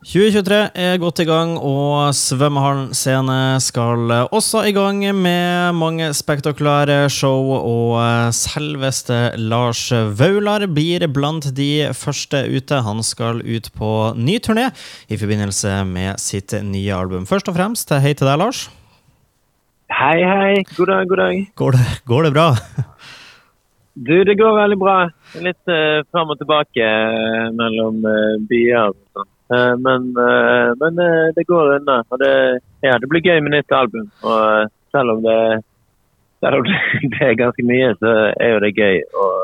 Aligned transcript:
2023 0.00 0.58
er 0.80 0.94
godt 0.96 1.20
i 1.20 1.26
gang, 1.28 1.50
og 1.60 2.14
Svømmehallen 2.16 2.94
scene 2.96 3.58
skal 3.60 4.08
også 4.32 4.62
i 4.64 4.72
gang 4.72 5.02
med 5.12 5.74
mange 5.76 6.06
spektakulære 6.16 7.10
show. 7.12 7.50
Og 7.58 7.98
selveste 8.32 9.18
Lars 9.36 9.82
Vaular 9.92 10.64
blir 10.72 11.04
blant 11.12 11.50
de 11.52 11.90
første 11.92 12.40
ute. 12.48 12.78
Han 12.86 13.04
skal 13.04 13.42
ut 13.44 13.68
på 13.76 13.90
ny 14.16 14.38
turné 14.40 14.70
i 15.12 15.18
forbindelse 15.20 15.82
med 15.84 16.16
sitt 16.16 16.54
nye 16.64 16.94
album. 16.96 17.26
Først 17.28 17.52
og 17.52 17.58
fremst, 17.58 17.92
hei 17.92 18.14
til 18.16 18.30
deg, 18.30 18.40
Lars. 18.40 18.70
Hei, 19.92 20.16
hei. 20.24 20.62
God 20.78 20.94
dag, 20.94 21.10
god 21.10 21.20
dag. 21.20 21.42
Går 21.60 21.76
det, 21.76 21.84
går 22.08 22.24
det 22.24 22.30
bra? 22.38 22.46
Du, 24.00 24.14
det 24.24 24.38
går 24.40 24.56
veldig 24.62 24.80
bra. 24.80 24.96
Litt 25.44 25.68
uh, 25.68 26.00
fram 26.08 26.32
og 26.32 26.40
tilbake 26.40 26.88
uh, 26.88 27.50
mellom 27.52 28.00
uh, 28.00 28.40
byer. 28.48 28.94
og 28.94 28.96
sånt. 29.12 29.34
Eh, 29.54 29.76
men, 29.76 30.02
eh, 30.16 30.72
men 30.80 30.98
eh, 30.98 31.32
det 31.36 31.44
går 31.48 31.76
unna. 31.78 32.02
Og 32.08 32.22
det, 32.22 32.34
ja, 32.86 32.98
det 32.98 33.10
blir 33.10 33.24
gøy 33.24 33.40
med 33.42 33.56
nytt 33.56 33.74
album. 33.74 34.06
Og 34.22 34.70
selv 34.94 35.16
om 35.16 35.24
det, 35.26 35.40
selv 36.44 36.60
om 36.60 36.70
det 37.16 37.24
er 37.26 37.38
ganske 37.40 37.66
mye, 37.66 37.92
så 37.98 38.14
er 38.36 38.54
jo 38.54 38.62
det 38.64 38.74
gøy. 38.78 39.02
Og 39.24 39.38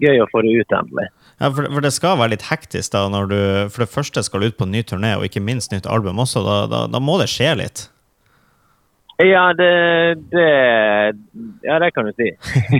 gøy 0.00 0.22
å 0.22 0.28
få 0.32 0.44
det 0.46 0.56
ut 0.56 0.76
endelig. 0.78 1.10
Ja, 1.40 1.48
for, 1.48 1.64
for, 1.66 1.84
det 1.84 1.92
skal 1.96 2.18
være 2.20 2.34
litt 2.34 2.48
hektisk 2.48 2.92
da 2.94 3.06
når 3.12 3.28
du 3.28 3.40
for 3.72 3.84
det 3.84 3.92
første 3.92 4.24
skal 4.24 4.44
ut 4.48 4.56
på 4.56 4.68
ny 4.68 4.82
turné, 4.84 5.14
og 5.16 5.26
ikke 5.28 5.44
minst 5.44 5.72
nytt 5.74 5.88
album 5.88 6.20
også. 6.20 6.44
Da, 6.44 6.58
da, 6.72 6.84
da 6.88 7.00
må 7.04 7.18
det 7.20 7.28
skje 7.32 7.54
litt? 7.60 7.88
Ja, 9.20 9.52
det, 9.52 10.14
det, 10.32 10.48
Ja, 11.62 11.78
det 11.78 11.90
kan 11.92 12.06
du 12.08 12.12
si. 12.16 12.30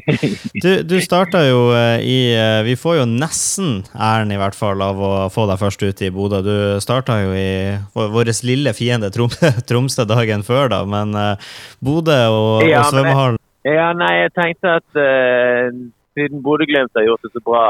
du, 0.63 0.71
du 0.89 0.97
starta 1.05 1.43
jo 1.45 1.69
eh, 1.77 2.01
i 2.01 2.19
eh, 2.33 2.63
Vi 2.65 2.77
får 2.81 3.01
jo 3.01 3.07
nesten 3.11 3.83
æren, 3.93 4.33
i 4.33 4.39
hvert 4.41 4.57
fall, 4.57 4.81
av 4.85 5.01
å 5.01 5.13
få 5.33 5.45
deg 5.51 5.61
først 5.61 5.85
ut 5.85 6.03
i 6.07 6.11
Bodø. 6.15 6.41
Du 6.47 6.55
starta 6.81 7.19
jo 7.21 7.35
i 7.37 7.77
vår 7.93 8.33
lille 8.47 8.73
fiende 8.77 9.13
Tromsø 9.69 10.07
dagen 10.09 10.47
før, 10.47 10.71
da, 10.73 10.83
men 10.89 11.13
uh, 11.17 11.55
Bodø 11.85 12.19
og, 12.33 12.69
ja, 12.69 12.85
og 12.85 12.95
svømmehallen 12.95 13.41
Ja, 13.69 13.91
nei, 13.97 14.13
jeg 14.23 14.35
tenkte 14.39 14.79
at 14.81 15.01
uh, 15.01 15.81
siden 16.15 16.43
Bodø-Glimt 16.45 16.97
har 16.97 17.07
gjort 17.07 17.23
det 17.25 17.33
så 17.35 17.43
bra 17.49 17.63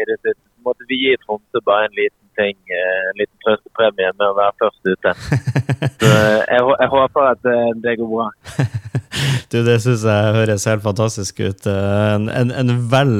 i 0.00 0.02
det 0.10 0.18
siste, 0.22 0.44
måtte 0.66 0.86
vi 0.88 1.00
gi 1.04 1.16
Tromsø 1.22 1.60
bare 1.68 1.88
en 1.88 1.96
liten 2.00 2.24
ting, 2.38 2.56
eh, 2.78 3.02
en 3.10 3.18
liten 3.20 3.38
trøstepremie 3.44 4.10
med 4.18 4.26
å 4.26 4.36
være 4.38 4.58
først 4.62 4.92
ute. 4.92 5.14
Så 6.00 6.10
eh, 6.10 6.40
jeg, 6.50 6.62
jeg 6.82 6.90
håper 6.96 7.30
at 7.30 7.50
eh, 7.52 7.70
det 7.84 7.98
går 8.00 8.10
bra. 8.14 8.28
Du, 9.52 9.60
Det 9.66 9.78
syns 9.82 10.04
jeg 10.06 10.34
høres 10.38 10.66
helt 10.68 10.84
fantastisk 10.84 11.40
ut. 11.44 11.66
En, 11.70 12.28
en, 12.28 12.52
en 12.52 12.74
vel 12.90 13.14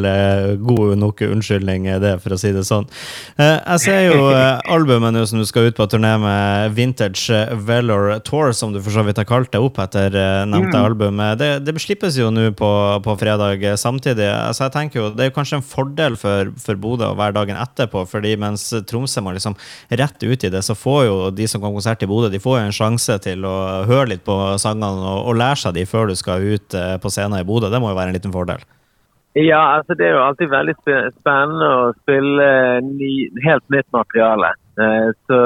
god 0.65 0.95
nok 1.01 1.25
unnskyldning, 1.27 1.89
det, 2.03 2.17
for 2.23 2.35
å 2.35 2.41
si 2.41 2.53
det 2.55 2.65
sånn. 2.67 2.87
Jeg 3.39 3.83
ser 3.83 4.01
jo 4.09 4.29
albumet 4.31 5.15
nå 5.15 5.25
som 5.29 5.41
du 5.41 5.47
skal 5.49 5.71
ut 5.71 5.79
på 5.79 5.87
turné 5.91 6.15
med, 6.21 6.75
Vintage 6.77 7.35
Velor 7.67 8.19
Tour, 8.27 8.53
som 8.57 8.75
du 8.75 8.81
for 8.83 8.95
så 8.95 9.05
vidt 9.07 9.21
har 9.21 9.29
kalt 9.29 9.53
det 9.55 9.63
opp 9.63 9.79
etter 9.83 10.15
nevnte 10.49 10.77
mm. 10.77 10.85
album. 10.85 11.23
Det, 11.39 11.51
det 11.65 11.75
slippes 11.83 12.19
jo 12.19 12.31
nå 12.35 12.51
på, 12.59 12.71
på, 13.05 13.17
fredag 13.21 13.65
samtidig. 13.81 14.29
Altså 14.31 14.67
jeg 14.67 14.75
tenker 14.75 15.01
jo, 15.01 15.11
Det 15.15 15.27
er 15.27 15.31
jo 15.31 15.37
kanskje 15.39 15.61
en 15.61 15.67
fordel 15.67 16.19
for, 16.21 16.53
for 16.61 16.81
Bodø 16.81 17.11
å 17.11 17.19
være 17.19 17.37
dagen 17.39 17.61
etterpå, 17.61 18.05
fordi 18.11 18.35
mens 18.41 18.67
Tromsø 18.89 19.23
må 19.25 19.35
liksom 19.37 19.57
rett 19.91 20.25
ut 20.25 20.47
i 20.47 20.53
det, 20.53 20.63
så 20.65 20.77
får 20.79 21.01
jo 21.09 21.17
de 21.35 21.49
som 21.51 21.63
kan 21.63 21.75
konsert 21.75 22.03
i 22.05 22.11
Bodø, 22.11 22.31
de 22.33 22.43
får 22.43 22.59
jo 22.59 22.65
en 22.69 22.77
sjanse 22.77 23.19
til 23.25 23.47
å 23.49 23.55
høre 23.89 24.11
litt 24.15 24.25
på 24.27 24.37
sangene 24.61 24.93
og, 24.93 25.31
og 25.31 25.39
lære 25.41 25.61
seg 25.65 25.77
de 25.79 25.87
før 25.95 26.11
du 26.11 26.17
skal 26.19 26.45
ut 26.55 26.77
eh, 26.79 26.97
på 27.01 27.13
scenen 27.13 27.39
i 27.39 27.47
Bodø. 27.47 27.71
Det 27.73 27.81
må 27.83 27.93
jo 27.93 27.99
være 27.99 28.13
en 28.13 28.19
liten 28.19 28.35
fordel? 28.35 28.63
Ja, 29.35 29.63
altså 29.79 29.97
det 29.99 30.07
er 30.07 30.15
jo 30.15 30.27
alltid 30.29 30.53
veldig 30.53 30.75
spennende 31.17 31.71
å 31.81 31.89
spille 32.05 32.47
ny, 32.87 33.11
helt 33.47 33.67
nytt 33.75 33.89
materiale. 33.95 34.53
Eh, 34.79 35.11
så, 35.27 35.41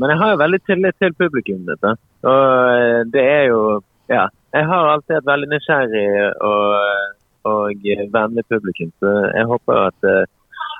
men 0.00 0.14
jeg 0.14 0.22
har 0.22 0.34
jo 0.34 0.42
veldig 0.42 0.60
tillit 0.66 0.98
til 1.02 1.14
publikum. 1.18 1.62
Dette. 1.68 1.94
Og 2.26 2.44
eh, 2.74 3.00
det 3.14 3.30
er 3.38 3.48
jo 3.52 3.62
Ja. 4.10 4.28
Jeg 4.50 4.66
har 4.66 4.88
alltid 4.90 5.14
et 5.14 5.26
veldig 5.28 5.46
nysgjerrig 5.52 6.06
og, 6.42 7.12
og 7.46 7.84
vennlig 8.10 8.42
publikum, 8.50 8.88
så 8.98 9.12
jeg 9.30 9.46
håper 9.46 9.76
at 9.84 10.08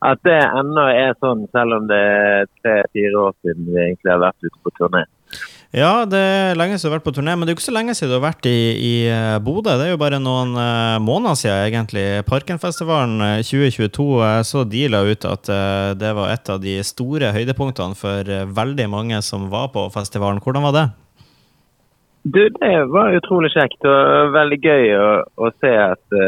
at 0.00 0.20
det 0.24 0.38
ennå 0.40 0.86
er 0.90 1.16
sånn, 1.20 1.44
selv 1.52 1.76
om 1.76 1.88
det 1.90 1.98
er 2.00 2.48
tre-fire 2.64 3.20
år 3.20 3.34
siden 3.44 3.68
vi 3.68 3.80
egentlig 3.82 4.12
har 4.14 4.22
vært 4.22 4.46
ute 4.46 4.62
på 4.64 4.72
turné. 4.78 5.04
Ja, 5.70 6.02
det 6.02 6.18
er 6.18 6.56
lenge 6.58 6.80
siden 6.80 6.88
du 6.88 6.90
har 6.90 6.98
vært 6.98 7.06
på 7.06 7.12
turné, 7.14 7.36
men 7.38 7.46
det 7.46 7.52
er 7.52 7.54
jo 7.54 7.60
ikke 7.60 7.68
så 7.68 7.74
lenge 7.76 7.94
siden 7.94 8.10
du 8.10 8.16
har 8.16 8.24
vært 8.24 8.46
i, 8.50 8.54
i 8.74 8.94
eh, 9.06 9.36
Bodø. 9.38 9.76
Det 9.78 9.84
er 9.86 9.92
jo 9.92 10.00
bare 10.02 10.18
noen 10.18 10.56
uh, 10.58 10.98
måneder 10.98 11.38
siden, 11.38 11.60
egentlig. 11.68 12.06
Parkenfestivalen 12.26 13.22
2022 13.46 14.06
jeg 14.18 14.48
så 14.48 14.64
de 14.66 14.82
la 14.90 15.04
ut 15.06 15.28
at 15.30 15.52
uh, 15.54 15.92
det 15.94 16.10
var 16.18 16.34
et 16.34 16.50
av 16.50 16.58
de 16.64 16.74
store 16.82 17.30
høydepunktene 17.36 17.94
for 17.94 18.34
veldig 18.58 18.88
mange 18.90 19.22
som 19.22 19.46
var 19.52 19.70
på 19.70 19.86
festivalen. 19.94 20.42
Hvordan 20.42 20.66
var 20.66 20.74
det? 20.74 20.84
Du, 22.26 22.42
Det 22.50 22.74
var 22.90 23.14
utrolig 23.16 23.54
kjekt 23.54 23.86
og 23.86 24.34
veldig 24.34 24.58
gøy 24.66 24.90
å, 24.98 25.08
å 25.38 25.54
se 25.62 25.70
at 25.70 26.18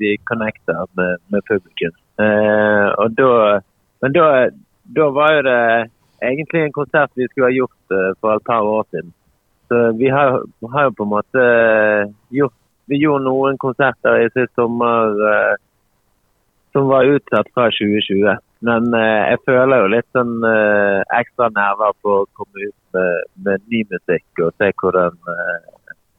vi 0.00 0.14
connecter 0.30 0.86
med, 0.94 1.18
med 1.34 1.42
publikum. 1.50 1.98
Uh, 2.22 2.86
og 3.02 3.18
da, 3.18 3.32
men 4.04 4.14
da, 4.14 4.26
da, 4.94 5.10
var 5.16 5.40
jo 5.40 5.44
det 5.46 5.60
egentlig 6.22 6.62
en 6.64 6.72
konsert 6.72 7.10
vi 7.14 7.28
skulle 7.28 7.48
ha 7.48 7.54
gjort 7.54 7.94
uh, 7.94 8.12
for 8.20 8.36
et 8.36 8.46
par 8.46 8.62
år 8.62 8.86
siden. 8.90 9.12
Så 9.70 9.92
vi 9.98 10.08
har, 10.08 10.42
har, 10.72 10.84
jo 10.88 10.94
på 10.98 11.06
en 11.06 11.14
måte 11.16 11.42
gjort 12.34 12.56
Vi 12.90 12.98
gjorde 12.98 13.22
noen 13.22 13.58
konserter 13.62 14.16
i 14.18 14.30
sist 14.34 14.50
sommer 14.58 15.14
uh, 15.14 15.52
som 16.74 16.88
var 16.90 17.06
utsatt 17.06 17.46
fra 17.54 17.68
2020. 17.70 18.40
Men 18.66 18.88
uh, 18.90 19.30
jeg 19.30 19.38
føler 19.46 19.84
jo 19.84 19.92
litt 19.94 20.08
sånn 20.16 20.34
ekstra 21.20 21.52
nerver 21.54 21.94
på 22.02 22.16
å 22.18 22.26
komme 22.34 22.66
ut 22.66 22.76
med, 22.96 23.30
med 23.46 23.70
ny 23.70 23.84
musikk 23.92 24.42
og 24.42 24.50
se 24.58 24.72
hvordan, 24.82 25.14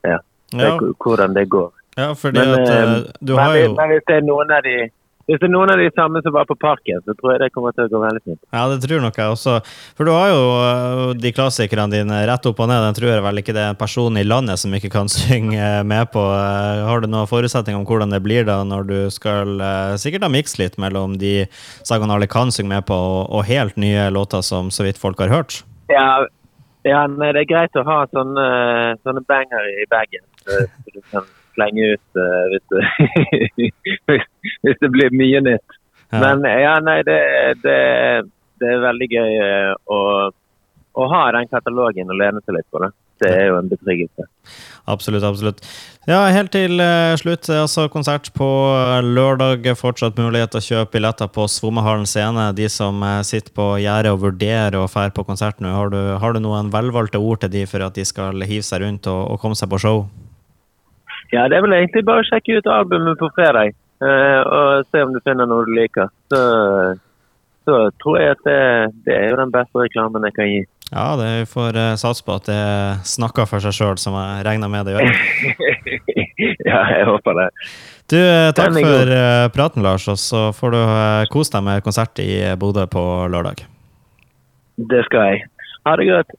ja, 0.07 0.17
ja. 0.55 0.71
hvordan 1.03 1.35
det 1.35 1.49
går. 1.51 1.69
Ja, 1.99 2.13
fordi 2.15 2.39
men, 2.39 2.55
at 2.55 3.19
du 3.19 3.35
har 3.35 3.57
jo 3.59 3.73
Men 3.75 3.91
hvis 3.91 4.07
det 4.07 4.15
er 4.21 4.23
noen 4.23 4.55
av 4.55 4.63
de 4.63 4.77
hvis 5.27 5.39
det 5.41 5.47
er 5.47 5.53
noen 5.53 5.71
av 5.73 5.79
de 5.81 5.89
samme 5.95 6.21
som 6.25 6.33
var 6.33 6.47
på 6.49 6.57
Parken, 6.59 7.01
så 7.05 7.13
tror 7.17 7.33
jeg 7.33 7.41
det 7.43 7.49
kommer 7.55 7.75
til 7.75 7.85
å 7.85 7.91
gå 7.91 8.01
veldig 8.01 8.21
fint. 8.23 8.39
Ja, 8.53 8.63
det 8.71 8.79
tror 8.83 9.03
nok 9.03 9.19
jeg 9.19 9.33
også. 9.35 9.57
For 9.97 10.07
du 10.07 10.13
har 10.13 10.31
jo 10.31 10.41
øh, 10.57 11.03
de 11.19 11.33
klassikerne 11.35 11.93
dine 11.93 12.21
rett 12.29 12.47
opp 12.49 12.61
og 12.63 12.69
ned. 12.71 12.81
Den 12.87 12.97
tror 12.97 13.13
jeg 13.13 13.25
vel 13.25 13.41
ikke 13.43 13.55
det 13.55 13.63
er 13.63 13.75
en 13.75 13.79
person 13.79 14.17
i 14.17 14.25
landet 14.25 14.61
som 14.61 14.73
ikke 14.77 14.91
kan 14.93 15.11
synge 15.19 15.69
med 15.87 16.11
på. 16.15 16.23
Øh, 16.25 16.83
har 16.89 17.03
du 17.03 17.09
noen 17.11 17.29
forutsetninger 17.29 17.79
om 17.79 17.87
hvordan 17.87 18.15
det 18.15 18.21
blir 18.25 18.47
da, 18.47 18.61
når 18.67 18.87
du 18.89 18.97
skal 19.13 19.57
øh, 19.57 19.95
sikkert 20.01 20.27
ha 20.27 20.31
mikse 20.33 20.61
litt 20.61 20.79
mellom 20.81 21.17
de 21.21 21.45
sangene 21.87 22.17
alle 22.17 22.29
kan 22.31 22.53
synge 22.53 22.73
med 22.73 22.87
på, 22.89 22.97
og 22.97 23.47
helt 23.49 23.77
nye 23.81 24.09
låter 24.13 24.45
som 24.45 24.71
så 24.73 24.87
vidt 24.87 25.01
folk 25.01 25.21
har 25.21 25.33
hørt? 25.33 25.61
Ja, 25.91 26.23
ja 26.87 27.05
nei, 27.11 27.33
det 27.35 27.45
er 27.45 27.51
greit 27.51 27.77
å 27.77 27.85
ha 27.87 28.01
sånne, 28.09 28.47
sånne 29.05 29.23
banger 29.29 29.69
i 29.77 29.85
bagen. 29.91 30.25
Så 30.41 30.65
du 30.89 30.99
kan 31.11 31.27
slenge 31.55 31.93
ut 31.93 32.19
uh, 32.19 32.43
hvis, 32.51 32.65
det, 32.71 32.81
hvis, 34.65 34.79
det, 34.81 34.91
blir 34.93 35.15
mye 35.15 35.43
nytt. 35.45 35.77
Ja. 36.11 36.21
Men 36.23 36.45
ja, 36.47 36.75
nei, 36.83 36.99
det, 37.07 37.19
det, 37.63 37.77
det 38.61 38.73
er 38.73 38.83
veldig 38.87 39.11
gøy 39.11 39.37
uh, 39.39 39.75
å, 39.91 40.01
å, 40.31 41.07
ha 41.13 41.23
den 41.37 41.51
katalogen 41.51 42.11
og 42.11 42.19
lene 42.19 42.43
seg 42.43 42.59
litt 42.59 42.69
på. 42.71 42.83
det. 42.83 42.93
Det 43.21 43.29
er 43.29 43.51
jo 43.51 43.57
en 43.59 43.67
betryggelse. 43.69 44.23
Absolutt, 44.89 45.21
absolutt. 45.21 45.59
Ja, 46.09 46.23
helt 46.33 46.49
til 46.55 46.81
slutt. 47.21 47.45
altså 47.53 47.83
Konsert 47.93 48.31
på 48.33 48.47
lørdag. 49.05 49.67
Fortsatt 49.77 50.17
mulighet 50.17 50.55
til 50.55 50.57
å 50.57 50.65
kjøpe 50.65 50.95
billetter 50.95 51.29
på 51.29 51.45
Svommehallen 51.45 52.09
scene. 52.09 52.47
De 52.57 52.65
som 52.65 52.97
sitter 53.21 53.53
på 53.53 53.67
gjerdet 53.83 54.15
og 54.15 54.23
vurderer 54.23 54.79
å 54.79 54.87
dra 54.89 55.05
på 55.13 55.27
konsert 55.27 55.61
nå, 55.61 55.69
har 55.69 55.93
du, 55.93 55.99
har 56.17 56.33
du 56.33 56.41
noen 56.41 56.73
velvalgte 56.73 57.21
ord 57.21 57.45
til 57.45 57.53
de 57.53 57.67
for 57.69 57.85
at 57.85 57.93
de 57.93 58.07
skal 58.09 58.41
hive 58.41 58.65
seg 58.65 58.81
rundt 58.87 59.05
og, 59.05 59.21
og 59.35 59.45
komme 59.45 59.59
seg 59.61 59.69
på 59.69 59.83
show? 59.85 60.01
Ja, 61.31 61.47
det 61.47 61.57
er 61.57 61.63
vel 61.63 61.77
egentlig 61.77 62.03
bare 62.07 62.23
å 62.23 62.27
sjekke 62.27 62.59
ut 62.59 62.67
albumet 62.67 63.19
på 63.19 63.29
fredag 63.37 63.71
uh, 64.03 64.41
og 64.43 64.89
se 64.91 65.03
om 65.05 65.13
du 65.15 65.21
finner 65.23 65.47
noe 65.47 65.63
du 65.67 65.71
liker. 65.77 66.11
Så, 66.31 66.41
så 67.67 67.79
tror 68.03 68.19
jeg 68.19 68.35
at 68.35 68.43
det, 68.47 68.59
det, 69.07 69.15
er 69.15 69.31
jo 69.31 69.39
den 69.39 69.53
beste 69.53 69.85
reklamen 69.85 70.27
jeg 70.27 70.37
kan 70.37 70.51
gi. 70.51 70.61
Ja, 70.91 71.05
det 71.15 71.29
vi 71.37 71.47
får 71.53 71.79
uh, 71.79 71.93
satse 72.01 72.25
på 72.27 72.35
at 72.35 72.49
det 72.51 72.59
snakker 73.07 73.47
for 73.47 73.63
seg 73.63 73.77
sjøl, 73.77 73.95
som 74.01 74.17
jeg 74.19 74.43
regner 74.49 74.71
med 74.73 74.89
det 74.89 74.97
gjør. 74.97 75.15
ja, 76.71 76.83
jeg 76.97 77.07
håper 77.07 77.39
det. 77.39 77.47
Du, 78.11 78.19
uh, 78.19 78.51
takk 78.57 78.75
for 78.75 79.15
praten, 79.55 79.87
Lars, 79.87 80.09
og 80.11 80.19
så 80.19 80.49
får 80.57 80.75
du 80.75 80.81
kose 81.31 81.55
deg 81.55 81.67
med 81.69 81.85
konsert 81.87 82.19
i 82.19 82.31
Bodø 82.59 82.83
på 82.91 83.05
lørdag. 83.31 83.63
Det 84.91 85.05
skal 85.07 85.31
jeg. 85.31 85.45
Ha 85.87 85.95
det 85.95 86.11
godt. 86.11 86.35